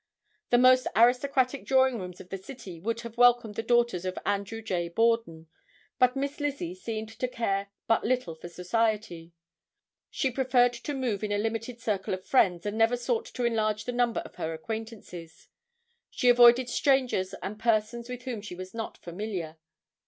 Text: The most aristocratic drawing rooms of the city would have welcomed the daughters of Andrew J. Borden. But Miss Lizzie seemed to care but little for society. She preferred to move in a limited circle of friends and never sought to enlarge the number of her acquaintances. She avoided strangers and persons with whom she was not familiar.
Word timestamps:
The 0.49 0.57
most 0.57 0.87
aristocratic 0.95 1.63
drawing 1.63 1.99
rooms 1.99 2.19
of 2.19 2.29
the 2.29 2.37
city 2.39 2.79
would 2.79 3.01
have 3.01 3.19
welcomed 3.19 3.53
the 3.53 3.61
daughters 3.61 4.03
of 4.03 4.17
Andrew 4.25 4.59
J. 4.59 4.89
Borden. 4.89 5.45
But 5.99 6.15
Miss 6.15 6.39
Lizzie 6.39 6.73
seemed 6.73 7.09
to 7.09 7.27
care 7.27 7.67
but 7.85 8.03
little 8.03 8.33
for 8.33 8.49
society. 8.49 9.31
She 10.09 10.31
preferred 10.31 10.73
to 10.73 10.95
move 10.95 11.23
in 11.23 11.31
a 11.31 11.37
limited 11.37 11.79
circle 11.79 12.15
of 12.15 12.25
friends 12.25 12.65
and 12.65 12.79
never 12.79 12.97
sought 12.97 13.25
to 13.27 13.45
enlarge 13.45 13.85
the 13.85 13.91
number 13.91 14.21
of 14.21 14.37
her 14.37 14.55
acquaintances. 14.55 15.49
She 16.09 16.29
avoided 16.29 16.67
strangers 16.67 17.35
and 17.35 17.59
persons 17.59 18.09
with 18.09 18.23
whom 18.23 18.41
she 18.41 18.55
was 18.55 18.73
not 18.73 18.97
familiar. 18.97 19.57